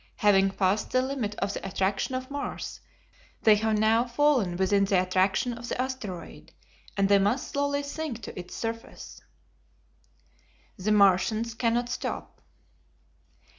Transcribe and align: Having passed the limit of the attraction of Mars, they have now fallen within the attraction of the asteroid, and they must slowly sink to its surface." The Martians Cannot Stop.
Having 0.15 0.49
passed 0.53 0.89
the 0.89 1.03
limit 1.03 1.35
of 1.35 1.53
the 1.53 1.63
attraction 1.63 2.15
of 2.15 2.31
Mars, 2.31 2.79
they 3.43 3.53
have 3.57 3.77
now 3.77 4.03
fallen 4.05 4.57
within 4.57 4.85
the 4.85 4.99
attraction 4.99 5.53
of 5.53 5.69
the 5.69 5.79
asteroid, 5.79 6.51
and 6.97 7.07
they 7.07 7.19
must 7.19 7.51
slowly 7.51 7.83
sink 7.83 8.19
to 8.23 8.33
its 8.39 8.55
surface." 8.55 9.21
The 10.75 10.91
Martians 10.91 11.53
Cannot 11.53 11.87
Stop. 11.87 12.41